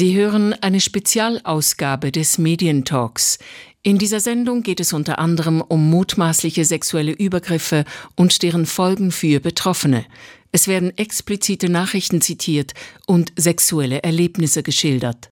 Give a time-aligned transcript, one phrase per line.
[0.00, 3.38] Sie hören eine Spezialausgabe des Medientalks.
[3.82, 7.84] In dieser Sendung geht es unter anderem um mutmaßliche sexuelle Übergriffe
[8.16, 10.06] und deren Folgen für Betroffene.
[10.52, 12.72] Es werden explizite Nachrichten zitiert
[13.06, 15.28] und sexuelle Erlebnisse geschildert.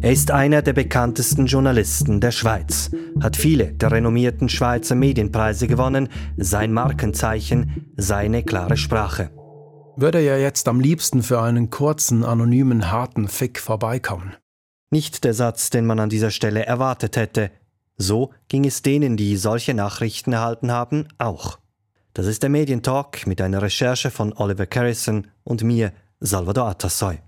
[0.00, 2.90] Er ist einer der bekanntesten Journalisten der Schweiz,
[3.20, 6.08] hat viele der renommierten Schweizer Medienpreise gewonnen,
[6.38, 9.35] sein Markenzeichen, seine klare Sprache.
[9.98, 14.36] Würde er jetzt am liebsten für einen kurzen, anonymen, harten Fick vorbeikommen.
[14.90, 17.50] Nicht der Satz, den man an dieser Stelle erwartet hätte.
[17.96, 21.58] So ging es denen, die solche Nachrichten erhalten haben, auch.
[22.12, 27.18] Das ist der Medientalk mit einer Recherche von Oliver Carrison und mir, Salvador Atassoy.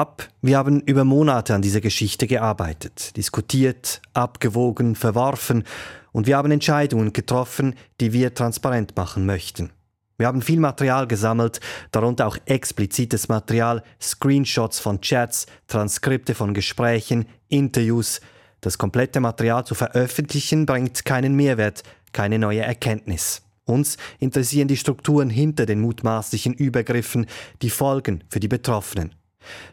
[0.00, 5.64] Vorab, wir haben über Monate an dieser Geschichte gearbeitet, diskutiert, abgewogen, verworfen
[6.12, 9.72] und wir haben Entscheidungen getroffen, die wir transparent machen möchten.
[10.16, 11.60] Wir haben viel Material gesammelt,
[11.92, 18.22] darunter auch explizites Material, Screenshots von Chats, Transkripte von Gesprächen, Interviews.
[18.62, 21.82] Das komplette Material zu veröffentlichen bringt keinen Mehrwert,
[22.14, 23.42] keine neue Erkenntnis.
[23.66, 27.26] Uns interessieren die Strukturen hinter den mutmaßlichen Übergriffen,
[27.60, 29.19] die Folgen für die Betroffenen.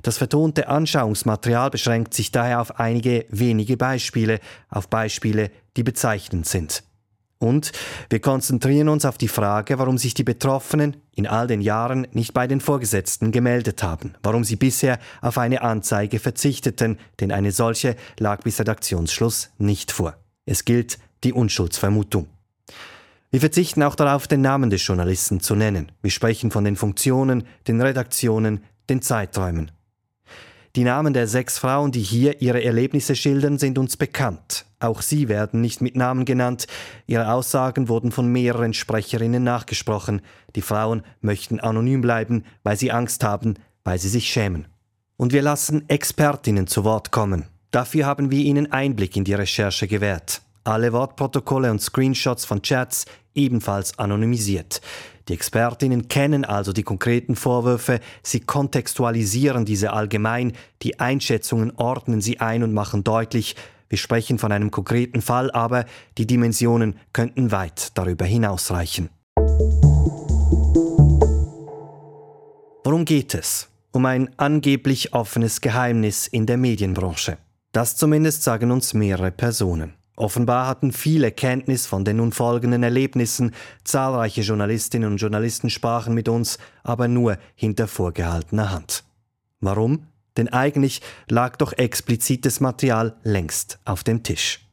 [0.01, 6.83] Das vertonte Anschauungsmaterial beschränkt sich daher auf einige wenige Beispiele, auf Beispiele, die bezeichnend sind.
[7.39, 7.71] Und
[8.09, 12.33] wir konzentrieren uns auf die Frage, warum sich die Betroffenen in all den Jahren nicht
[12.33, 17.95] bei den Vorgesetzten gemeldet haben, warum sie bisher auf eine Anzeige verzichteten, denn eine solche
[18.17, 20.15] lag bis Redaktionsschluss nicht vor.
[20.45, 22.27] Es gilt die Unschuldsvermutung.
[23.29, 25.91] Wir verzichten auch darauf, den Namen des Journalisten zu nennen.
[26.01, 29.71] Wir sprechen von den Funktionen, den Redaktionen, den Zeiträumen.
[30.75, 34.65] Die Namen der sechs Frauen, die hier ihre Erlebnisse schildern, sind uns bekannt.
[34.79, 36.67] Auch sie werden nicht mit Namen genannt.
[37.07, 40.21] Ihre Aussagen wurden von mehreren Sprecherinnen nachgesprochen.
[40.55, 44.67] Die Frauen möchten anonym bleiben, weil sie Angst haben, weil sie sich schämen.
[45.15, 47.45] Und wir lassen Expertinnen zu Wort kommen.
[47.71, 50.41] Dafür haben wir ihnen Einblick in die Recherche gewährt.
[50.63, 54.81] Alle Wortprotokolle und Screenshots von Chats ebenfalls anonymisiert.
[55.27, 62.39] Die Expertinnen kennen also die konkreten Vorwürfe, sie kontextualisieren diese allgemein, die Einschätzungen ordnen sie
[62.39, 63.55] ein und machen deutlich,
[63.89, 65.85] wir sprechen von einem konkreten Fall, aber
[66.17, 69.09] die Dimensionen könnten weit darüber hinausreichen.
[72.83, 73.69] Worum geht es?
[73.91, 77.37] Um ein angeblich offenes Geheimnis in der Medienbranche.
[77.71, 79.93] Das zumindest sagen uns mehrere Personen.
[80.19, 83.51] Offenbar hatten viele Kenntnis von den nun folgenden Erlebnissen,
[83.83, 89.03] zahlreiche Journalistinnen und Journalisten sprachen mit uns, aber nur hinter vorgehaltener Hand.
[89.61, 90.07] Warum?
[90.35, 94.67] Denn eigentlich lag doch explizites Material längst auf dem Tisch.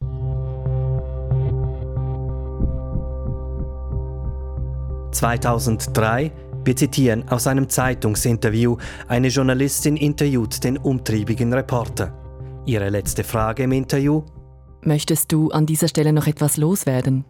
[5.13, 6.33] (2003)
[6.65, 8.79] Wir zitieren aus einem Zeitungsinterview.
[9.09, 12.15] Eine Journalistin interviewt den umtriebigen Reporter.
[12.65, 14.23] Ihre letzte Frage im Interview:
[14.85, 17.25] Möchtest du an dieser Stelle noch etwas loswerden?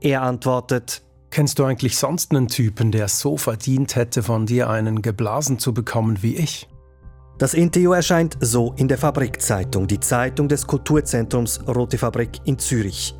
[0.00, 4.70] Er antwortet, Kennst du eigentlich sonst einen Typen, der es so verdient hätte, von dir
[4.70, 6.68] einen geblasen zu bekommen wie ich?
[7.38, 13.14] Das Interview erscheint so in der Fabrikzeitung, die Zeitung des Kulturzentrums Rote Fabrik in Zürich.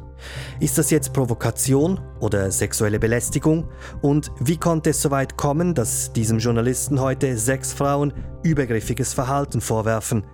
[0.59, 3.69] Ist das jetzt Provokation oder sexuelle Belästigung?
[4.03, 8.13] Und wie konnte es so weit kommen, dass diesem Journalisten heute sechs Frauen
[8.43, 10.25] übergriffiges Verhalten vorwerfen?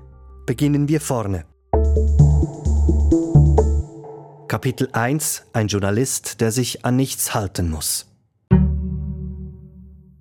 [0.47, 1.44] Beginnen wir vorne.
[4.54, 8.06] Kapitel 1 Ein Journalist, der sich an nichts halten muss.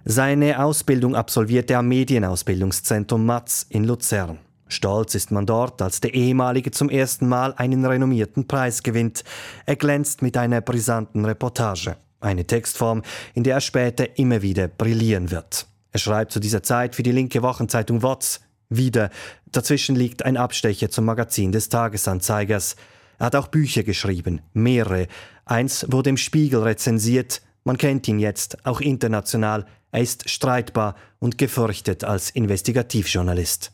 [0.06, 4.40] Seine Ausbildung absolvierte er am Medienausbildungszentrum Matz in Luzern.
[4.68, 9.24] Stolz ist man dort, als der ehemalige zum ersten Mal einen renommierten Preis gewinnt.
[9.68, 11.96] Er glänzt mit einer brisanten Reportage.
[12.20, 13.04] Eine Textform,
[13.36, 15.68] in der er später immer wieder brillieren wird.
[15.92, 18.42] Er schreibt zu dieser Zeit für die linke Wochenzeitung WOTS.
[18.70, 19.12] Wieder.
[19.52, 22.76] Dazwischen liegt ein Abstecher zum Magazin des Tagesanzeigers.
[23.24, 25.08] Er hat auch Bücher geschrieben, mehrere.
[25.46, 27.42] Eins wurde im Spiegel rezensiert.
[27.64, 29.66] Man kennt ihn jetzt, auch international.
[29.94, 33.72] Er ist streitbar und gefürchtet als Investigativjournalist.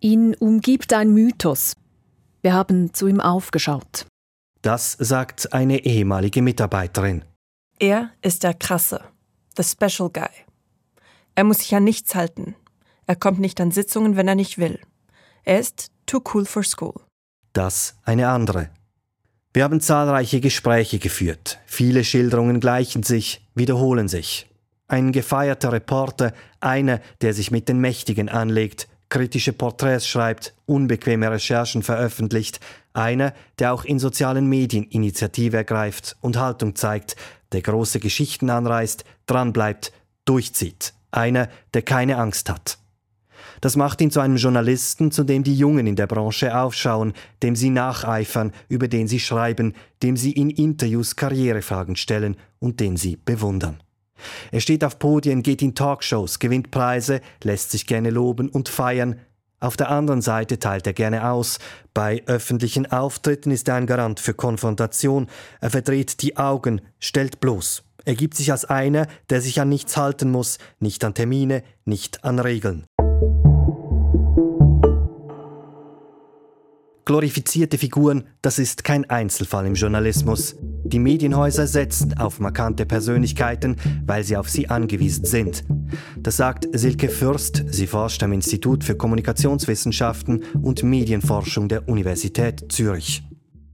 [0.00, 1.72] Ihn umgibt ein Mythos.
[2.42, 4.04] Wir haben zu ihm aufgeschaut.
[4.60, 7.24] Das sagt eine ehemalige Mitarbeiterin.
[7.78, 9.00] Er ist der Krasse,
[9.56, 10.28] the Special Guy.
[11.36, 12.54] Er muss sich an nichts halten.
[13.06, 14.78] Er kommt nicht an Sitzungen, wenn er nicht will.
[15.44, 17.00] Er ist too cool for school.
[17.54, 18.68] Das eine andere.
[19.52, 21.58] Wir haben zahlreiche Gespräche geführt.
[21.66, 24.48] Viele Schilderungen gleichen sich, wiederholen sich.
[24.86, 31.82] Ein gefeierter Reporter, einer, der sich mit den Mächtigen anlegt, kritische Porträts schreibt, unbequeme Recherchen
[31.82, 32.60] veröffentlicht,
[32.92, 37.16] einer, der auch in sozialen Medien Initiative ergreift und Haltung zeigt,
[37.50, 39.92] der große Geschichten anreißt, dranbleibt,
[40.26, 42.78] durchzieht, einer, der keine Angst hat.
[43.60, 47.12] Das macht ihn zu einem Journalisten, zu dem die Jungen in der Branche aufschauen,
[47.42, 52.96] dem sie nacheifern, über den sie schreiben, dem sie in Interviews Karrierefragen stellen und den
[52.96, 53.82] sie bewundern.
[54.50, 59.16] Er steht auf Podien, geht in Talkshows, gewinnt Preise, lässt sich gerne loben und feiern.
[59.60, 61.58] Auf der anderen Seite teilt er gerne aus.
[61.92, 65.28] Bei öffentlichen Auftritten ist er ein Garant für Konfrontation.
[65.60, 67.82] Er verdreht die Augen, stellt bloß.
[68.06, 72.24] Er gibt sich als einer, der sich an nichts halten muss, nicht an Termine, nicht
[72.24, 72.86] an Regeln.
[77.10, 80.54] Glorifizierte Figuren, das ist kein Einzelfall im Journalismus.
[80.84, 83.74] Die Medienhäuser setzen auf markante Persönlichkeiten,
[84.06, 85.64] weil sie auf sie angewiesen sind.
[86.16, 87.64] Das sagt Silke Fürst.
[87.66, 93.24] Sie forscht am Institut für Kommunikationswissenschaften und Medienforschung der Universität Zürich.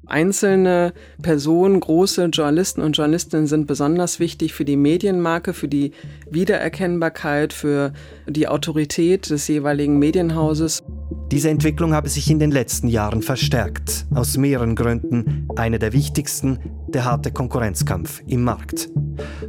[0.06, 5.92] Einzelne Personen, große Journalisten und Journalistinnen sind besonders wichtig für die Medienmarke, für die
[6.30, 7.92] Wiedererkennbarkeit, für
[8.28, 10.84] die Autorität des jeweiligen Medienhauses.
[11.32, 14.06] Diese Entwicklung habe sich in den letzten Jahren verstärkt.
[14.14, 15.48] Aus mehreren Gründen.
[15.56, 18.88] Einer der wichtigsten, der harte Konkurrenzkampf im Markt.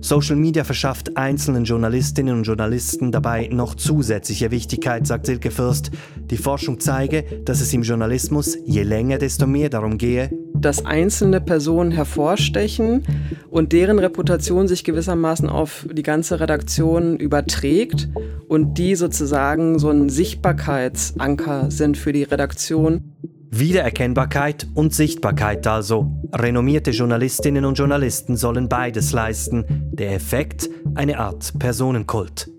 [0.02, 5.92] Social Media verschafft einzelnen Journalistinnen und Journalisten dabei noch zusätzliche Wichtigkeit, sagt Silke Fürst.
[6.32, 11.42] Die Forschung zeige, dass es im Journalismus je länger, desto mehr darum gehe, dass einzelne
[11.42, 13.04] Personen hervorstechen
[13.50, 18.10] und deren Reputation sich gewissermaßen auf die ganze Redaktion überträgt
[18.48, 23.14] und die sozusagen so ein Sichtbarkeitsanker sind für die Redaktion.
[23.50, 26.12] Wiedererkennbarkeit und Sichtbarkeit also.
[26.34, 29.90] Renommierte Journalistinnen und Journalisten sollen beides leisten.
[29.94, 32.50] Der Effekt eine Art Personenkult.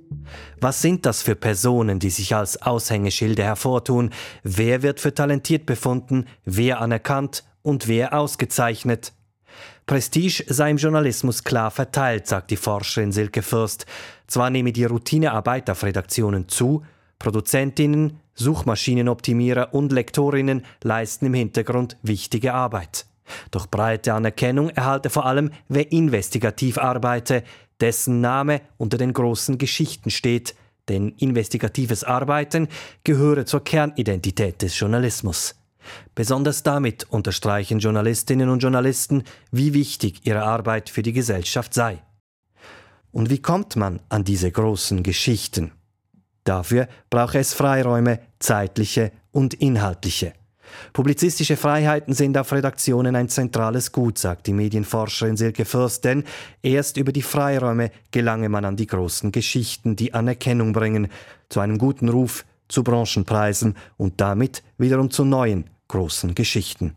[0.61, 4.11] Was sind das für Personen, die sich als Aushängeschilde hervortun?
[4.43, 6.27] Wer wird für talentiert befunden?
[6.45, 7.45] Wer anerkannt?
[7.63, 9.13] Und wer ausgezeichnet.
[9.87, 13.87] Prestige sei im Journalismus klar verteilt, sagt die Forscherin Silke Fürst.
[14.27, 16.85] Zwar nehme die Routinearbeit auf Redaktionen zu,
[17.19, 23.07] Produzentinnen, Suchmaschinenoptimierer und Lektorinnen leisten im Hintergrund wichtige Arbeit.
[23.51, 27.43] Doch breite Anerkennung erhalte vor allem, wer investigativ arbeite,
[27.81, 30.55] dessen Name unter den großen Geschichten steht,
[30.89, 32.69] denn investigatives Arbeiten
[33.05, 35.58] gehöre zur Kernidentität des Journalismus.
[36.15, 42.03] Besonders damit unterstreichen Journalistinnen und Journalisten, wie wichtig ihre Arbeit für die Gesellschaft sei.
[43.13, 45.73] Und wie kommt man an diese großen Geschichten?
[46.45, 50.33] Dafür brauche es Freiräume, zeitliche und inhaltliche.
[50.93, 56.25] Publizistische Freiheiten sind auf Redaktionen ein zentrales Gut, sagt die Medienforscherin Silke Fürst, denn
[56.63, 61.09] erst über die Freiräume gelange man an die großen Geschichten, die Anerkennung bringen,
[61.49, 66.95] zu einem guten Ruf, zu Branchenpreisen und damit wiederum zu neuen großen Geschichten.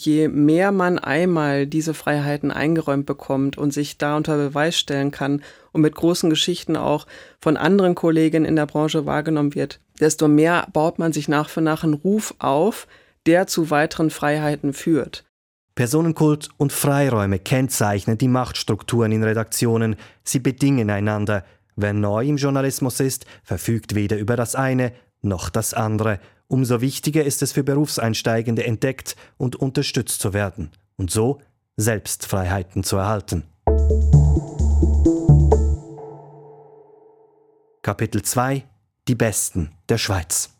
[0.00, 5.42] Je mehr man einmal diese Freiheiten eingeräumt bekommt und sich da unter Beweis stellen kann
[5.72, 7.06] und mit großen Geschichten auch
[7.40, 11.62] von anderen Kolleginnen in der Branche wahrgenommen wird, desto mehr baut man sich nach für
[11.62, 12.86] nach einen Ruf auf,
[13.26, 15.24] der zu weiteren Freiheiten führt.
[15.74, 19.96] Personenkult und Freiräume kennzeichnen die Machtstrukturen in Redaktionen.
[20.22, 21.44] Sie bedingen einander.
[21.74, 24.92] Wer neu im Journalismus ist, verfügt weder über das eine
[25.22, 31.10] noch das andere umso wichtiger ist es für Berufseinsteigende entdeckt und unterstützt zu werden und
[31.10, 31.40] so
[31.76, 33.44] Selbstfreiheiten zu erhalten.
[37.82, 38.64] Kapitel 2
[39.06, 40.50] Die Besten der Schweiz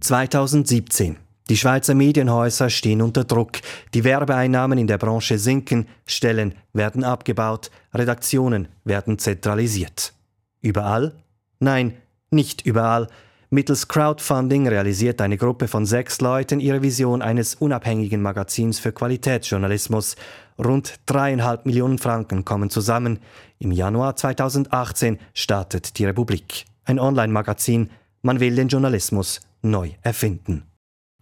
[0.00, 1.16] 2017
[1.48, 3.58] die Schweizer Medienhäuser stehen unter Druck,
[3.92, 10.14] die Werbeeinnahmen in der Branche sinken, Stellen werden abgebaut, Redaktionen werden zentralisiert.
[10.60, 11.12] Überall
[11.60, 11.94] Nein,
[12.30, 13.06] nicht überall.
[13.50, 20.16] Mittels Crowdfunding realisiert eine Gruppe von sechs Leuten ihre Vision eines unabhängigen Magazins für Qualitätsjournalismus.
[20.58, 23.18] Rund dreieinhalb Millionen Franken kommen zusammen.
[23.58, 26.64] Im Januar 2018 startet die Republik.
[26.84, 27.90] Ein Online-Magazin.
[28.22, 30.62] Man will den Journalismus neu erfinden.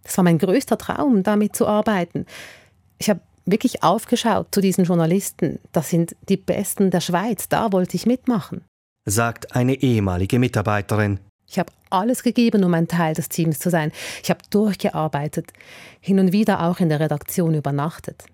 [0.03, 2.25] Das war mein größter Traum, damit zu arbeiten.
[2.97, 5.59] Ich habe wirklich aufgeschaut zu diesen Journalisten.
[5.71, 7.49] Das sind die Besten der Schweiz.
[7.49, 8.61] Da wollte ich mitmachen
[9.05, 11.19] sagt eine ehemalige Mitarbeiterin.
[11.47, 13.91] Ich habe alles gegeben, um ein Teil des Teams zu sein.
[14.23, 15.51] Ich habe durchgearbeitet,
[15.99, 18.25] hin und wieder auch in der Redaktion übernachtet.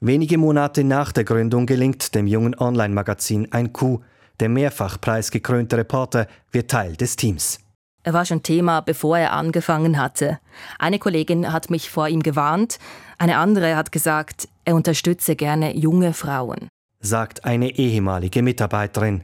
[0.00, 4.02] Wenige Monate nach der Gründung gelingt dem jungen Online-Magazin ein Coup.
[4.40, 7.60] Der mehrfach preisgekrönte Reporter wird Teil des Teams.
[8.02, 10.38] Er war schon Thema, bevor er angefangen hatte.
[10.78, 12.78] Eine Kollegin hat mich vor ihm gewarnt,
[13.18, 16.68] eine andere hat gesagt, er unterstütze gerne junge Frauen.
[17.00, 19.22] Sagt eine ehemalige Mitarbeiterin.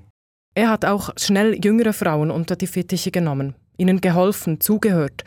[0.54, 5.24] Er hat auch schnell jüngere Frauen unter die Fittiche genommen, ihnen geholfen, zugehört.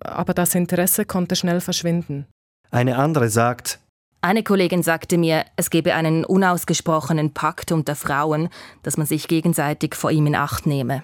[0.00, 2.26] Aber das Interesse konnte schnell verschwinden.
[2.70, 3.80] Eine andere sagt,
[4.22, 8.50] eine Kollegin sagte mir, es gebe einen unausgesprochenen Pakt unter Frauen,
[8.82, 11.02] dass man sich gegenseitig vor ihm in Acht nehme.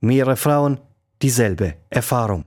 [0.00, 0.78] Mehrere Frauen
[1.20, 2.44] dieselbe Erfahrung.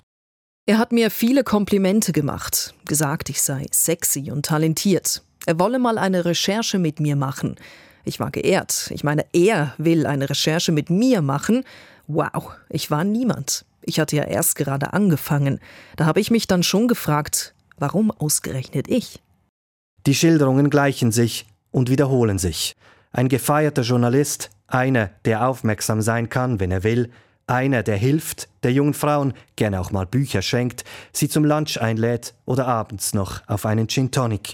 [0.65, 5.23] Er hat mir viele Komplimente gemacht, gesagt, ich sei sexy und talentiert.
[5.45, 7.55] Er wolle mal eine Recherche mit mir machen.
[8.07, 8.89] Ich war geehrt.
[8.93, 11.65] Ich meine, er will eine Recherche mit mir machen.
[12.07, 13.65] Wow, ich war niemand.
[13.81, 15.59] Ich hatte ja erst gerade angefangen.
[15.97, 19.19] Da habe ich mich dann schon gefragt, warum ausgerechnet ich?
[20.05, 22.77] Die Schilderungen gleichen sich und wiederholen sich.
[23.11, 27.11] Ein gefeierter Journalist, einer, der aufmerksam sein kann, wenn er will,
[27.45, 32.35] einer, der hilft, der jungen Frauen gerne auch mal Bücher schenkt, sie zum Lunch einlädt
[32.45, 34.53] oder abends noch auf einen Gin Tonic.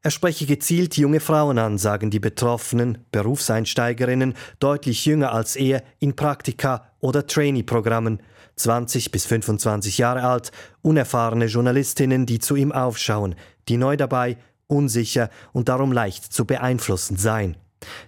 [0.00, 6.14] Er spreche gezielt junge Frauen an, sagen die Betroffenen, Berufseinsteigerinnen, deutlich jünger als er, in
[6.14, 8.22] Praktika oder Trainee-Programmen,
[8.54, 10.52] 20 bis 25 Jahre alt,
[10.82, 13.34] unerfahrene Journalistinnen, die zu ihm aufschauen,
[13.68, 14.36] die neu dabei,
[14.68, 17.56] unsicher und darum leicht zu beeinflussen seien.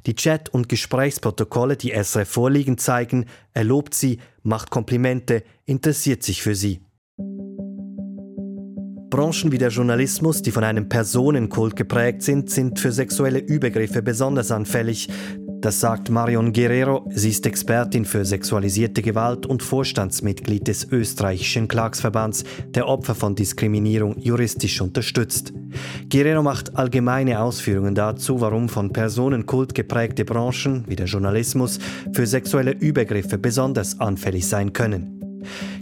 [0.07, 6.43] Die Chat- und Gesprächsprotokolle, die SRF vorliegen, zeigen, er lobt sie, macht Komplimente, interessiert sich
[6.43, 6.83] für sie.
[9.11, 14.53] Branchen wie der Journalismus, die von einem Personenkult geprägt sind, sind für sexuelle Übergriffe besonders
[14.53, 15.09] anfällig.
[15.61, 17.05] Das sagt Marion Guerrero.
[17.13, 24.17] Sie ist Expertin für sexualisierte Gewalt und Vorstandsmitglied des österreichischen Klagsverbands, der Opfer von Diskriminierung
[24.19, 25.53] juristisch unterstützt.
[26.09, 31.79] Guerrero macht allgemeine Ausführungen dazu, warum von Personenkult geprägte Branchen wie der Journalismus
[32.13, 35.21] für sexuelle Übergriffe besonders anfällig sein können.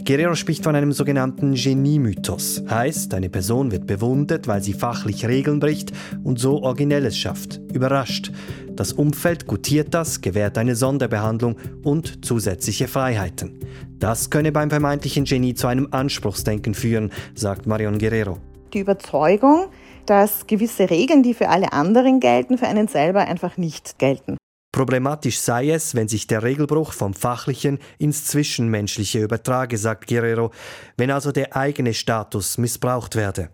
[0.09, 2.63] Guerrero spricht von einem sogenannten Genie-Mythos.
[2.67, 5.91] Heißt, eine Person wird bewundert, weil sie fachlich Regeln bricht
[6.23, 7.61] und so Originelles schafft.
[7.71, 8.31] Überrascht.
[8.71, 13.59] Das Umfeld gutiert das, gewährt eine Sonderbehandlung und zusätzliche Freiheiten.
[13.99, 18.39] Das könne beim vermeintlichen Genie zu einem Anspruchsdenken führen, sagt Marion Guerrero.
[18.73, 19.67] Die Überzeugung,
[20.07, 24.38] dass gewisse Regeln, die für alle anderen gelten, für einen selber einfach nicht gelten.
[24.79, 30.51] Problematisch sei es, wenn sich der Regelbruch vom Fachlichen ins Zwischenmenschliche übertrage, sagt Guerrero,
[30.95, 33.49] wenn also der eigene Status missbraucht werde.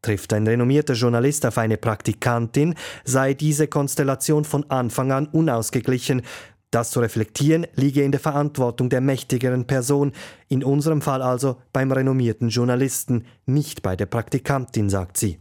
[0.00, 2.74] Trifft ein renommierter Journalist auf eine Praktikantin,
[3.04, 6.22] sei diese Konstellation von Anfang an unausgeglichen.
[6.70, 10.12] Das zu reflektieren liege in der Verantwortung der mächtigeren Person,
[10.48, 15.38] in unserem Fall also beim renommierten Journalisten, nicht bei der Praktikantin, sagt sie.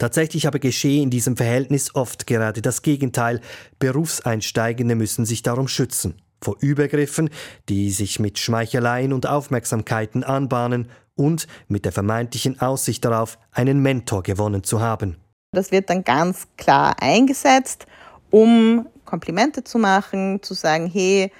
[0.00, 3.42] Tatsächlich aber geschehe in diesem Verhältnis oft gerade das Gegenteil.
[3.78, 6.22] Berufseinsteigende müssen sich darum schützen.
[6.40, 7.28] Vor Übergriffen,
[7.68, 14.22] die sich mit Schmeicheleien und Aufmerksamkeiten anbahnen und mit der vermeintlichen Aussicht darauf, einen Mentor
[14.22, 15.18] gewonnen zu haben.
[15.52, 17.84] Das wird dann ganz klar eingesetzt,
[18.30, 21.30] um Komplimente zu machen, zu sagen, hey,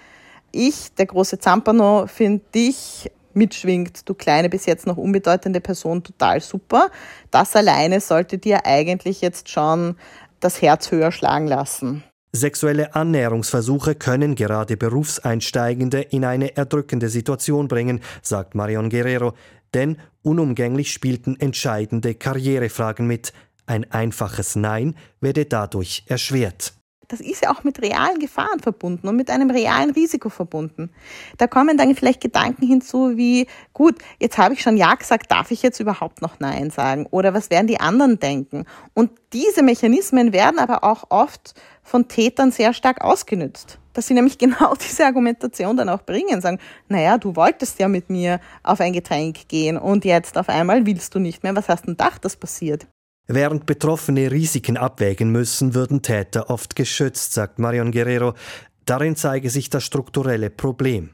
[0.53, 6.41] ich, der große Zampano, finde dich mitschwingt, du kleine bis jetzt noch unbedeutende Person, total
[6.41, 6.91] super.
[7.31, 9.97] Das alleine sollte dir eigentlich jetzt schon
[10.41, 12.03] das Herz höher schlagen lassen.
[12.33, 19.33] Sexuelle Annäherungsversuche können gerade Berufseinsteigende in eine erdrückende Situation bringen, sagt Marion Guerrero,
[19.75, 23.33] denn unumgänglich spielten entscheidende Karrierefragen mit.
[23.67, 26.75] Ein einfaches Nein werde dadurch erschwert
[27.11, 30.91] das ist ja auch mit realen Gefahren verbunden und mit einem realen Risiko verbunden.
[31.39, 35.51] Da kommen dann vielleicht Gedanken hinzu wie, gut, jetzt habe ich schon Ja gesagt, darf
[35.51, 37.07] ich jetzt überhaupt noch Nein sagen?
[37.11, 38.65] Oder was werden die anderen denken?
[38.95, 43.79] Und diese Mechanismen werden aber auch oft von Tätern sehr stark ausgenützt.
[43.93, 48.09] Dass sie nämlich genau diese Argumentation dann auch bringen, sagen, naja, du wolltest ja mit
[48.09, 51.57] mir auf ein Getränk gehen und jetzt auf einmal willst du nicht mehr.
[51.57, 52.87] Was hast du denn gedacht, das passiert?
[53.33, 58.35] Während Betroffene Risiken abwägen müssen, würden Täter oft geschützt, sagt Marion Guerrero.
[58.87, 61.11] Darin zeige sich das strukturelle Problem.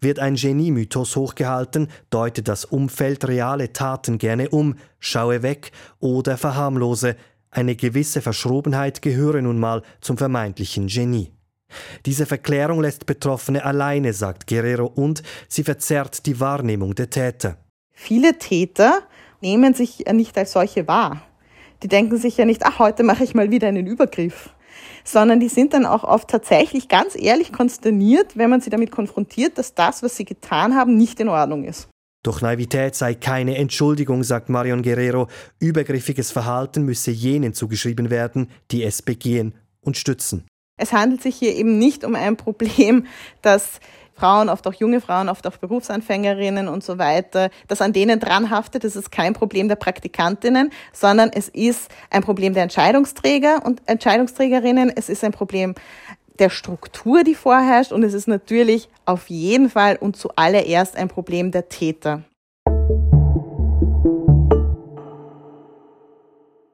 [0.00, 7.14] Wird ein Genie-Mythos hochgehalten, deutet das Umfeld reale Taten gerne um, schaue weg oder verharmlose.
[7.50, 11.30] Eine gewisse Verschrobenheit gehöre nun mal zum vermeintlichen Genie.
[12.06, 17.58] Diese Verklärung lässt Betroffene alleine, sagt Guerrero, und sie verzerrt die Wahrnehmung der Täter.
[17.92, 19.02] Viele Täter
[19.42, 21.26] nehmen sich nicht als solche wahr.
[21.82, 24.50] Die denken sich ja nicht, ach, heute mache ich mal wieder einen Übergriff,
[25.02, 29.56] sondern die sind dann auch oft tatsächlich ganz ehrlich konsterniert, wenn man sie damit konfrontiert,
[29.56, 31.88] dass das, was sie getan haben, nicht in Ordnung ist.
[32.22, 35.28] Doch Naivität sei keine Entschuldigung, sagt Marion Guerrero.
[35.58, 40.46] Übergriffiges Verhalten müsse jenen zugeschrieben werden, die es begehen und stützen.
[40.76, 43.06] Es handelt sich hier eben nicht um ein Problem,
[43.40, 43.80] das
[44.20, 48.50] Frauen, oft auch junge Frauen, oft auch Berufsanfängerinnen und so weiter, das an denen dran
[48.50, 48.84] haftet.
[48.84, 54.92] Das ist kein Problem der Praktikantinnen, sondern es ist ein Problem der Entscheidungsträger und Entscheidungsträgerinnen.
[54.94, 55.74] Es ist ein Problem
[56.38, 61.50] der Struktur, die vorherrscht und es ist natürlich auf jeden Fall und zuallererst ein Problem
[61.50, 62.22] der Täter.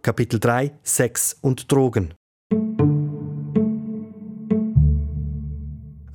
[0.02, 2.14] Kapitel 3 Sex und Drogen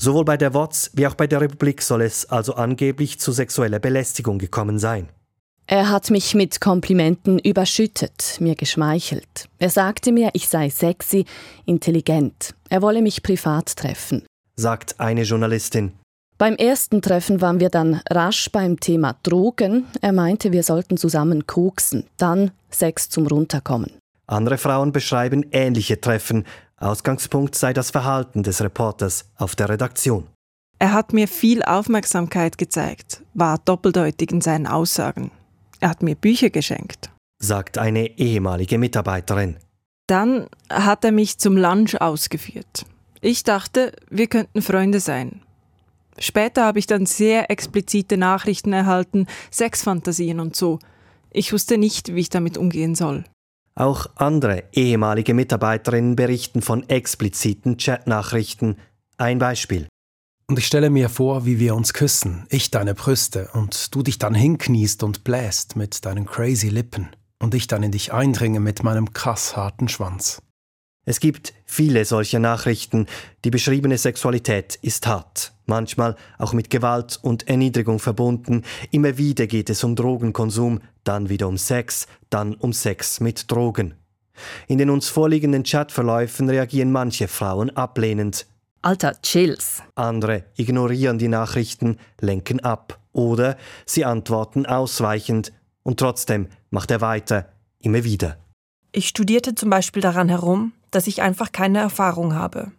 [0.01, 3.77] Sowohl bei der WOTS wie auch bei der Republik soll es also angeblich zu sexueller
[3.77, 5.09] Belästigung gekommen sein.
[5.67, 9.47] Er hat mich mit Komplimenten überschüttet, mir geschmeichelt.
[9.59, 11.25] Er sagte mir, ich sei sexy,
[11.67, 12.55] intelligent.
[12.67, 15.91] Er wolle mich privat treffen, sagt eine Journalistin.
[16.39, 19.85] Beim ersten Treffen waren wir dann rasch beim Thema Drogen.
[20.01, 23.91] Er meinte, wir sollten zusammen koksen, dann Sex zum Runterkommen.
[24.25, 26.45] Andere Frauen beschreiben ähnliche Treffen,
[26.81, 30.27] Ausgangspunkt sei das Verhalten des Reporters auf der Redaktion.
[30.79, 35.31] Er hat mir viel Aufmerksamkeit gezeigt, war doppeldeutig in seinen Aussagen.
[35.79, 39.57] Er hat mir Bücher geschenkt, sagt eine ehemalige Mitarbeiterin.
[40.07, 42.85] Dann hat er mich zum Lunch ausgeführt.
[43.21, 45.41] Ich dachte, wir könnten Freunde sein.
[46.17, 50.79] Später habe ich dann sehr explizite Nachrichten erhalten, Sexfantasien und so.
[51.31, 53.23] Ich wusste nicht, wie ich damit umgehen soll.
[53.75, 58.77] Auch andere ehemalige Mitarbeiterinnen berichten von expliziten Chatnachrichten.
[59.17, 59.87] Ein Beispiel.
[60.47, 64.19] Und ich stelle mir vor, wie wir uns küssen, ich deine Brüste, und du dich
[64.19, 67.07] dann hinkniest und bläst mit deinen crazy Lippen,
[67.41, 70.41] und ich dann in dich eindringe mit meinem krass harten Schwanz.
[71.05, 73.07] Es gibt viele solcher Nachrichten.
[73.43, 78.63] Die beschriebene Sexualität ist hart, manchmal auch mit Gewalt und Erniedrigung verbunden.
[78.91, 83.95] Immer wieder geht es um Drogenkonsum, dann wieder um Sex, dann um Sex mit Drogen.
[84.67, 88.45] In den uns vorliegenden Chatverläufen reagieren manche Frauen ablehnend.
[88.81, 89.81] Alter, chills.
[89.95, 97.47] Andere ignorieren die Nachrichten, lenken ab oder sie antworten ausweichend und trotzdem macht er weiter,
[97.79, 98.37] immer wieder.
[98.91, 102.71] Ich studierte zum Beispiel daran herum, dass ich einfach keine Erfahrung habe.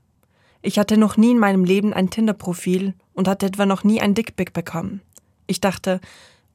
[0.63, 4.15] Ich hatte noch nie in meinem Leben ein Tinder-Profil und hatte etwa noch nie ein
[4.15, 5.01] Dickpick bekommen.
[5.49, 6.01] Ich dachte,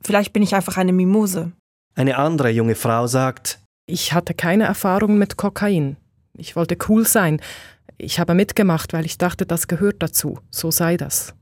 [0.02, 1.52] vielleicht bin ich einfach eine Mimose.
[1.96, 5.98] Eine andere junge Frau sagt, ich hatte keine Erfahrung mit Kokain.
[6.38, 7.42] Ich wollte cool sein.
[7.98, 10.40] Ich habe mitgemacht, weil ich dachte, das gehört dazu.
[10.52, 11.34] So sei das.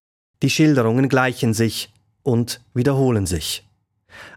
[0.41, 1.91] Die Schilderungen gleichen sich
[2.23, 3.67] und wiederholen sich.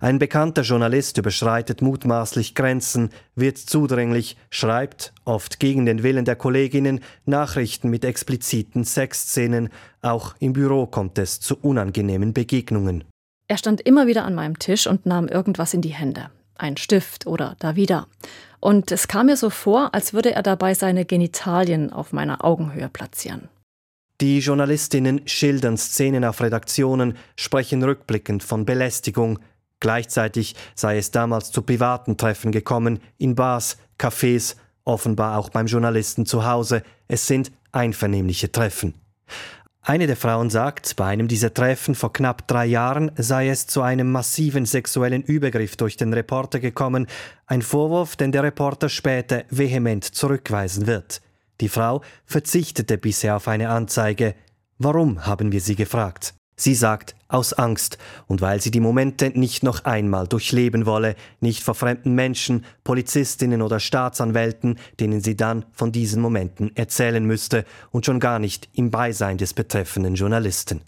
[0.00, 7.00] Ein bekannter Journalist überschreitet mutmaßlich Grenzen, wird zudringlich, schreibt, oft gegen den Willen der Kolleginnen,
[7.24, 9.68] Nachrichten mit expliziten Sexszenen.
[10.02, 13.04] Auch im Büro kommt es zu unangenehmen Begegnungen.
[13.48, 16.30] Er stand immer wieder an meinem Tisch und nahm irgendwas in die Hände.
[16.56, 18.06] Ein Stift oder da wieder.
[18.60, 22.88] Und es kam mir so vor, als würde er dabei seine Genitalien auf meiner Augenhöhe
[22.88, 23.48] platzieren.
[24.20, 29.38] Die Journalistinnen schildern Szenen auf Redaktionen, sprechen rückblickend von Belästigung,
[29.80, 36.26] Gleichzeitig sei es damals zu privaten Treffen gekommen, in Bars, Cafés, offenbar auch beim Journalisten
[36.26, 36.82] zu Hause.
[37.06, 38.94] Es sind einvernehmliche Treffen.
[39.82, 43.80] Eine der Frauen sagt, bei einem dieser Treffen vor knapp drei Jahren sei es zu
[43.80, 47.06] einem massiven sexuellen Übergriff durch den Reporter gekommen,
[47.46, 51.22] ein Vorwurf, den der Reporter später vehement zurückweisen wird.
[51.60, 54.34] Die Frau verzichtete bisher auf eine Anzeige.
[54.78, 56.34] Warum, haben wir sie gefragt.
[56.60, 61.62] Sie sagt, aus Angst und weil sie die Momente nicht noch einmal durchleben wolle, nicht
[61.62, 68.06] vor fremden Menschen, Polizistinnen oder Staatsanwälten, denen sie dann von diesen Momenten erzählen müsste und
[68.06, 70.80] schon gar nicht im Beisein des betreffenden Journalisten.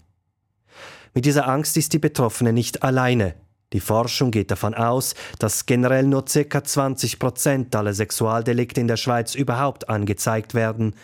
[1.13, 3.35] Mit dieser Angst ist die Betroffene nicht alleine.
[3.71, 6.63] Die Forschung geht davon aus, dass generell nur ca.
[6.63, 10.95] 20 Prozent aller Sexualdelikte in der Schweiz überhaupt angezeigt werden.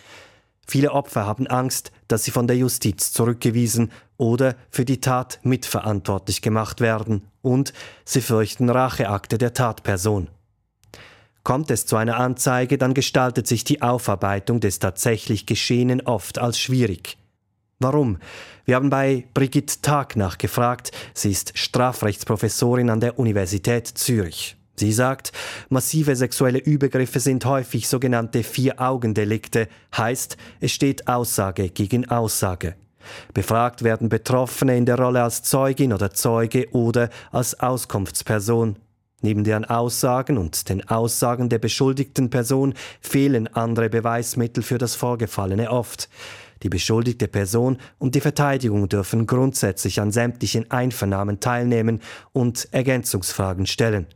[0.69, 6.41] Viele Opfer haben Angst, dass sie von der Justiz zurückgewiesen oder für die Tat mitverantwortlich
[6.41, 7.73] gemacht werden und
[8.05, 10.29] sie fürchten Racheakte der Tatperson.
[11.43, 16.59] Kommt es zu einer Anzeige, dann gestaltet sich die Aufarbeitung des tatsächlich Geschehenen oft als
[16.59, 17.17] schwierig.
[17.79, 18.17] Warum?
[18.65, 20.91] Wir haben bei Brigitte Tag nachgefragt.
[21.13, 24.57] Sie ist Strafrechtsprofessorin an der Universität Zürich.
[24.75, 25.31] Sie sagt,
[25.69, 32.75] massive sexuelle Übergriffe sind häufig sogenannte Vier-Augen-Delikte, heißt, es steht Aussage gegen Aussage.
[33.33, 38.77] Befragt werden Betroffene in der Rolle als Zeugin oder Zeuge oder als Auskunftsperson.
[39.21, 45.71] Neben deren Aussagen und den Aussagen der beschuldigten Person fehlen andere Beweismittel für das Vorgefallene
[45.71, 46.07] oft.
[46.63, 52.01] Die beschuldigte Person und die Verteidigung dürfen grundsätzlich an sämtlichen Einvernahmen teilnehmen
[52.33, 54.07] und Ergänzungsfragen stellen.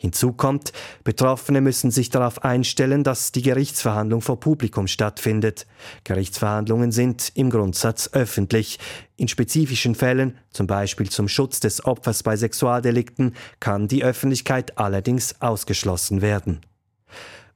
[0.00, 5.66] Hinzu kommt, Betroffene müssen sich darauf einstellen, dass die Gerichtsverhandlung vor Publikum stattfindet.
[6.04, 8.78] Gerichtsverhandlungen sind im Grundsatz öffentlich.
[9.16, 15.40] In spezifischen Fällen, zum Beispiel zum Schutz des Opfers bei Sexualdelikten, kann die Öffentlichkeit allerdings
[15.40, 16.60] ausgeschlossen werden.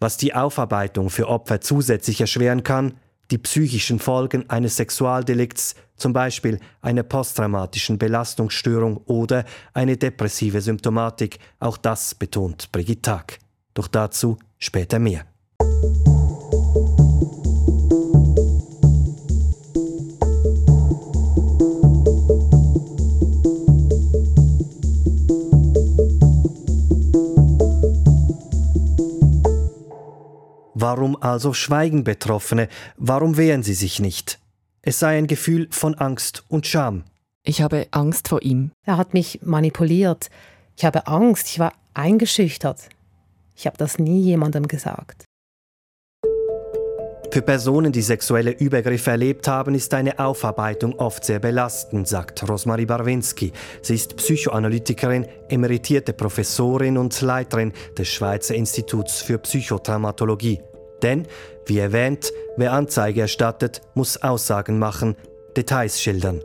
[0.00, 2.94] Was die Aufarbeitung für Opfer zusätzlich erschweren kann,
[3.30, 11.76] die psychischen Folgen eines Sexualdelikts, zum Beispiel einer posttraumatischen Belastungsstörung oder eine depressive Symptomatik, auch
[11.76, 13.38] das betont Brigitte Tag.
[13.72, 15.24] Doch dazu später mehr.
[30.74, 32.68] Warum also schweigen Betroffene?
[32.96, 34.41] Warum wehren sie sich nicht?
[34.84, 37.04] Es sei ein Gefühl von Angst und Scham.
[37.44, 38.72] Ich habe Angst vor ihm.
[38.84, 40.28] Er hat mich manipuliert.
[40.76, 42.88] Ich habe Angst, ich war eingeschüchtert.
[43.54, 45.24] Ich habe das nie jemandem gesagt.
[47.30, 52.84] Für Personen, die sexuelle Übergriffe erlebt haben, ist eine Aufarbeitung oft sehr belastend, sagt Rosmarie
[52.84, 53.52] Barwinski.
[53.80, 60.60] Sie ist Psychoanalytikerin, emeritierte Professorin und Leiterin des Schweizer Instituts für Psychotraumatologie.
[61.02, 61.26] Denn,
[61.66, 65.16] wie erwähnt, wer Anzeige erstattet, muss Aussagen machen,
[65.56, 66.40] Details schildern.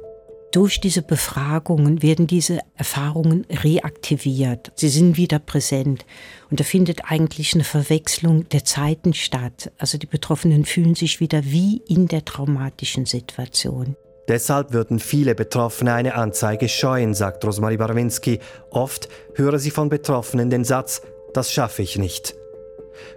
[0.51, 4.71] Durch diese Befragungen werden diese Erfahrungen reaktiviert.
[4.75, 6.05] Sie sind wieder präsent.
[6.49, 9.71] Und da findet eigentlich eine Verwechslung der Zeiten statt.
[9.77, 13.97] Also die Betroffenen fühlen sich wieder wie in der traumatischen Situation.
[14.29, 18.39] Deshalb würden viele Betroffene eine Anzeige scheuen, sagt Rosmarie Barwinski.
[18.71, 21.01] Oft höre sie von Betroffenen den Satz,
[21.33, 22.35] das schaffe ich nicht.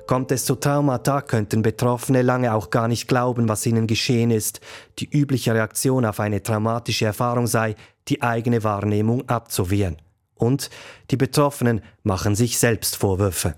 [0.07, 4.61] Kommt es zu Traumata, könnten Betroffene lange auch gar nicht glauben, was ihnen geschehen ist.
[4.99, 7.77] Die übliche Reaktion auf eine traumatische Erfahrung sei,
[8.09, 9.97] die eigene Wahrnehmung abzuwehren.
[10.35, 10.71] Und
[11.11, 13.55] die Betroffenen machen sich selbst Vorwürfe.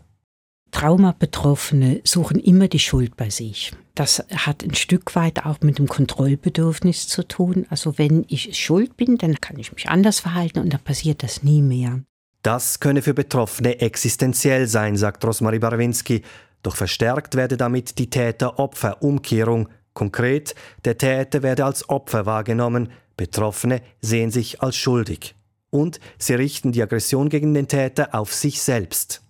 [0.72, 3.72] Traumabetroffene suchen immer die Schuld bei sich.
[3.94, 7.66] Das hat ein Stück weit auch mit dem Kontrollbedürfnis zu tun.
[7.68, 11.42] Also wenn ich schuld bin, dann kann ich mich anders verhalten und dann passiert das
[11.42, 12.00] nie mehr.
[12.42, 16.22] Das könne für Betroffene existenziell sein, sagt Rosmarie Barwinski.
[16.64, 19.68] Doch verstärkt werde damit die Täter-Opfer-Umkehrung.
[19.94, 25.34] Konkret, der Täter werde als Opfer wahrgenommen, Betroffene sehen sich als schuldig.
[25.70, 29.22] Und sie richten die Aggression gegen den Täter auf sich selbst.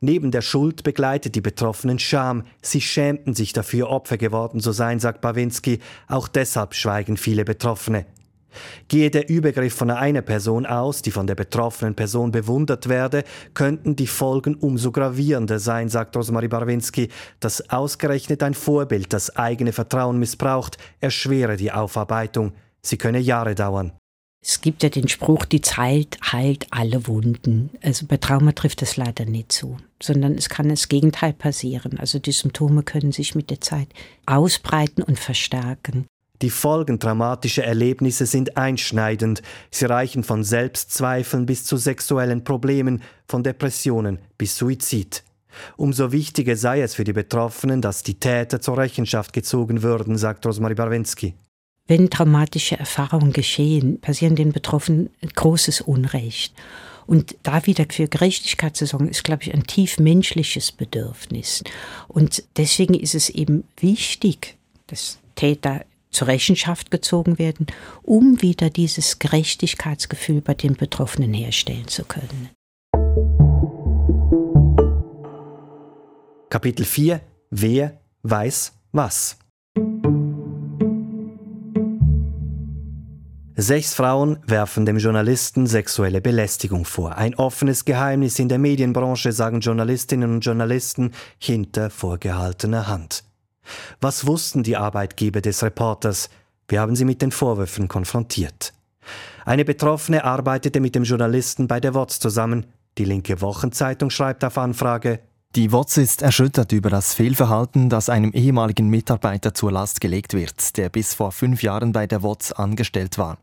[0.00, 2.44] Neben der Schuld begleitet die Betroffenen Scham.
[2.60, 5.80] Sie schämten sich dafür, Opfer geworden zu sein, sagt Bawinski.
[6.08, 8.06] Auch deshalb schweigen viele Betroffene.
[8.88, 13.96] Gehe der Übergriff von einer Person aus, die von der betroffenen Person bewundert werde, könnten
[13.96, 17.08] die Folgen umso gravierender sein, sagt Rosmarie Barwinski.
[17.40, 22.52] Dass ausgerechnet ein Vorbild das eigene Vertrauen missbraucht, erschwere die Aufarbeitung.
[22.82, 23.92] Sie könne Jahre dauern.
[24.44, 27.70] Es gibt ja den Spruch, die Zeit heilt alle Wunden.
[27.80, 32.00] Also bei Trauma trifft das leider nicht zu, sondern es kann das Gegenteil passieren.
[32.00, 33.88] Also die Symptome können sich mit der Zeit
[34.26, 36.06] ausbreiten und verstärken.
[36.42, 39.42] Die Folgen traumatischer Erlebnisse sind einschneidend.
[39.70, 45.22] Sie reichen von Selbstzweifeln bis zu sexuellen Problemen, von Depressionen bis Suizid.
[45.76, 50.44] Umso wichtiger sei es für die Betroffenen, dass die Täter zur Rechenschaft gezogen würden, sagt
[50.44, 51.34] Rosmarie Barwinski.
[51.86, 56.54] Wenn traumatische Erfahrungen geschehen, passieren den Betroffenen großes Unrecht.
[57.06, 61.62] Und da wieder für Gerechtigkeit zu sorgen, ist, glaube ich, ein tief menschliches Bedürfnis.
[62.08, 64.56] Und deswegen ist es eben wichtig,
[64.88, 67.66] dass Täter zur Rechenschaft gezogen werden,
[68.02, 72.50] um wieder dieses Gerechtigkeitsgefühl bei den Betroffenen herstellen zu können.
[76.50, 77.20] Kapitel 4
[77.50, 79.38] Wer weiß was?
[83.54, 87.16] Sechs Frauen werfen dem Journalisten sexuelle Belästigung vor.
[87.16, 93.24] Ein offenes Geheimnis in der Medienbranche, sagen Journalistinnen und Journalisten hinter vorgehaltener Hand.
[94.00, 96.30] Was wussten die Arbeitgeber des Reporters?
[96.68, 98.72] Wir haben sie mit den Vorwürfen konfrontiert.
[99.44, 102.66] Eine Betroffene arbeitete mit dem Journalisten bei der WOTS zusammen.
[102.98, 105.20] Die linke Wochenzeitung schreibt auf Anfrage,
[105.54, 110.78] die WOTS ist erschüttert über das Fehlverhalten, das einem ehemaligen Mitarbeiter zur Last gelegt wird,
[110.78, 113.36] der bis vor fünf Jahren bei der WOTS angestellt war.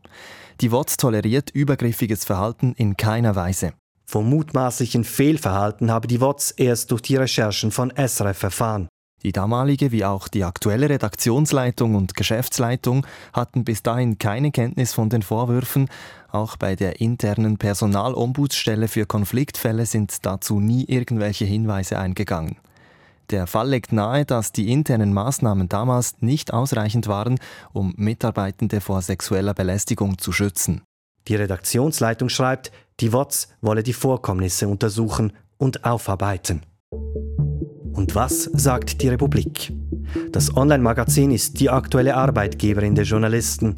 [0.60, 3.74] Die WOTS toleriert übergriffiges Verhalten in keiner Weise.
[4.06, 8.88] Vom mutmaßlichen Fehlverhalten habe die WOTS erst durch die Recherchen von SRF erfahren.
[9.22, 15.10] Die damalige wie auch die aktuelle Redaktionsleitung und Geschäftsleitung hatten bis dahin keine Kenntnis von
[15.10, 15.88] den Vorwürfen.
[16.30, 22.56] Auch bei der internen Personalombudsstelle für Konfliktfälle sind dazu nie irgendwelche Hinweise eingegangen.
[23.28, 27.38] Der Fall legt nahe, dass die internen Maßnahmen damals nicht ausreichend waren,
[27.72, 30.82] um Mitarbeitende vor sexueller Belästigung zu schützen.
[31.28, 36.62] Die Redaktionsleitung schreibt, Die WOTS wolle die Vorkommnisse untersuchen und aufarbeiten.
[37.92, 39.72] Und was sagt die Republik?
[40.32, 43.76] Das Online-Magazin ist die aktuelle Arbeitgeberin der Journalisten.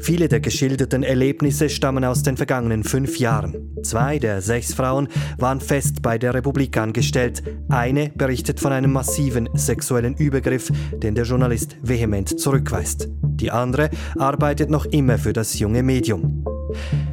[0.00, 3.54] Viele der geschilderten Erlebnisse stammen aus den vergangenen fünf Jahren.
[3.82, 7.42] Zwei der sechs Frauen waren fest bei der Republik angestellt.
[7.68, 10.70] Eine berichtet von einem massiven sexuellen Übergriff,
[11.02, 13.08] den der Journalist vehement zurückweist.
[13.22, 16.44] Die andere arbeitet noch immer für das junge Medium.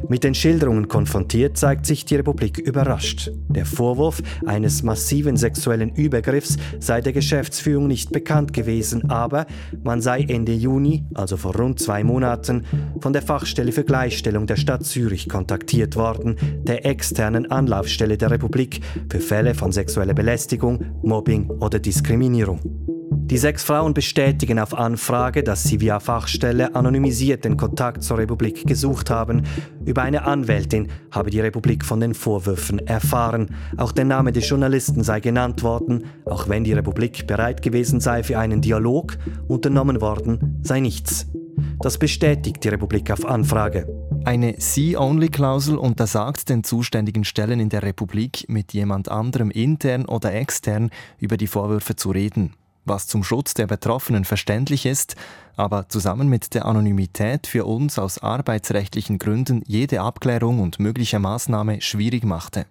[0.08, 3.30] Mit den Schilderungen konfrontiert zeigt sich die Republik überrascht.
[3.48, 9.46] Der Vorwurf eines massiven sexuellen Übergriffs sei der Geschäftsführung nicht bekannt gewesen, aber
[9.82, 12.64] man sei Ende Juni, also vor rund zwei Monaten,
[13.00, 18.80] von der Fachstelle für Gleichstellung der Stadt Zürich kontaktiert worden, der externen Anlaufstelle der Republik
[19.10, 23.01] für Fälle von sexueller Belästigung, Mobbing oder Diskriminierung.
[23.24, 28.66] Die sechs Frauen bestätigen auf Anfrage, dass sie via Fachstelle anonymisiert den Kontakt zur Republik
[28.66, 29.42] gesucht haben.
[29.86, 33.54] Über eine Anwältin habe die Republik von den Vorwürfen erfahren.
[33.78, 36.04] Auch der Name des Journalisten sei genannt worden.
[36.26, 39.16] Auch wenn die Republik bereit gewesen sei für einen Dialog,
[39.48, 41.26] unternommen worden sei nichts.
[41.80, 43.86] Das bestätigt die Republik auf Anfrage.
[44.24, 50.90] Eine See-Only-Klausel untersagt den zuständigen Stellen in der Republik, mit jemand anderem intern oder extern
[51.18, 52.54] über die Vorwürfe zu reden
[52.84, 55.16] was zum Schutz der Betroffenen verständlich ist,
[55.56, 61.80] aber zusammen mit der Anonymität für uns aus arbeitsrechtlichen Gründen jede Abklärung und mögliche Maßnahme
[61.80, 62.66] schwierig machte.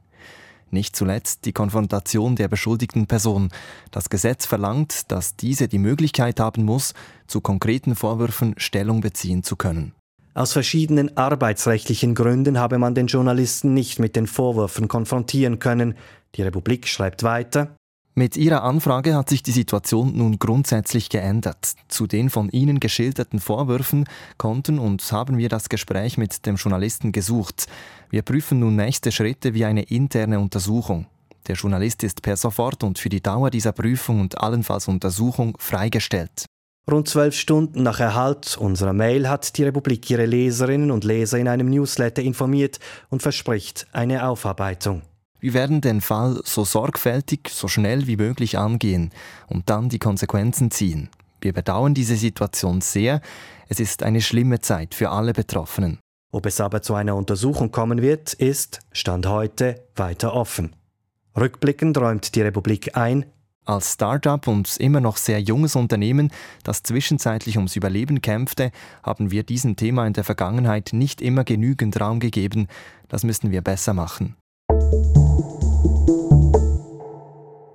[0.72, 3.50] Nicht zuletzt die Konfrontation der beschuldigten Person.
[3.92, 6.94] Das Gesetz verlangt, dass diese die Möglichkeit haben muss,
[7.28, 9.94] zu konkreten Vorwürfen Stellung beziehen zu können.
[10.34, 15.96] Aus verschiedenen arbeitsrechtlichen Gründen habe man den Journalisten nicht mit den Vorwürfen konfrontieren können.
[16.36, 17.76] Die Republik schreibt weiter,
[18.14, 21.74] mit Ihrer Anfrage hat sich die Situation nun grundsätzlich geändert.
[21.88, 24.06] Zu den von Ihnen geschilderten Vorwürfen
[24.38, 27.68] konnten und haben wir das Gespräch mit dem Journalisten gesucht.
[28.10, 31.08] Wir prüfen nun nächste Schritte wie eine interne Untersuchung.
[31.48, 36.46] Der Journalist ist per sofort und für die Dauer dieser Prüfung und allenfalls Untersuchung freigestellt.
[36.90, 41.48] Rund zwölf Stunden nach Erhalt unserer Mail hat die Republik ihre Leserinnen und Leser in
[41.48, 45.04] einem Newsletter informiert und verspricht eine Aufarbeitung.
[45.42, 49.10] Wir werden den Fall so sorgfältig, so schnell wie möglich angehen
[49.48, 51.10] und dann die Konsequenzen ziehen.
[51.42, 53.22] Wir bedauern diese Situation sehr.
[53.68, 55.98] Es ist eine schlimme Zeit für alle Betroffenen.
[56.32, 60.76] Ob es aber zu einer Untersuchung kommen wird, ist, Stand heute, weiter offen.
[61.36, 63.26] Rückblickend räumt die Republik ein,
[63.66, 66.32] als Start-up und immer noch sehr junges Unternehmen,
[66.64, 68.72] das zwischenzeitlich ums Überleben kämpfte,
[69.04, 72.68] haben wir diesem Thema in der Vergangenheit nicht immer genügend Raum gegeben.
[73.08, 74.36] Das müssen wir besser machen.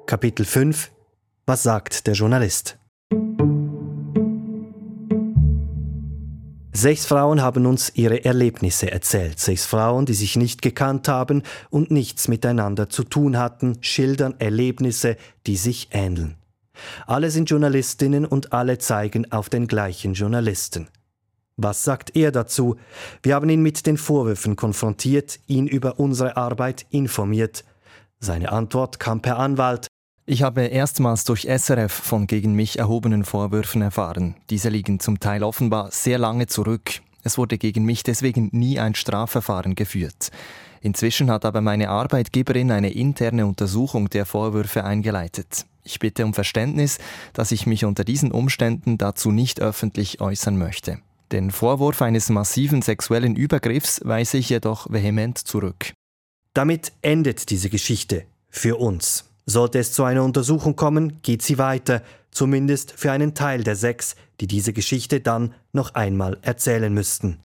[0.06, 0.92] Kapitel 5
[1.46, 2.78] Was sagt der Journalist?
[6.72, 9.40] Sechs Frauen haben uns ihre Erlebnisse erzählt.
[9.40, 15.16] Sechs Frauen, die sich nicht gekannt haben und nichts miteinander zu tun hatten, schildern Erlebnisse,
[15.48, 16.36] die sich ähneln.
[17.08, 20.86] Alle sind Journalistinnen und alle zeigen auf den gleichen Journalisten.
[21.56, 22.76] Was sagt er dazu?
[23.24, 27.64] Wir haben ihn mit den Vorwürfen konfrontiert, ihn über unsere Arbeit informiert.
[28.20, 29.88] Seine Antwort kam per Anwalt.
[30.28, 34.34] Ich habe erstmals durch SRF von gegen mich erhobenen Vorwürfen erfahren.
[34.50, 37.00] Diese liegen zum Teil offenbar sehr lange zurück.
[37.22, 40.30] Es wurde gegen mich deswegen nie ein Strafverfahren geführt.
[40.80, 45.64] Inzwischen hat aber meine Arbeitgeberin eine interne Untersuchung der Vorwürfe eingeleitet.
[45.84, 46.98] Ich bitte um Verständnis,
[47.32, 50.98] dass ich mich unter diesen Umständen dazu nicht öffentlich äußern möchte.
[51.30, 55.92] Den Vorwurf eines massiven sexuellen Übergriffs weise ich jedoch vehement zurück.
[56.52, 59.24] Damit endet diese Geschichte für uns.
[59.48, 64.16] Sollte es zu einer Untersuchung kommen, geht sie weiter, zumindest für einen Teil der sechs,
[64.40, 67.40] die diese Geschichte dann noch einmal erzählen müssten.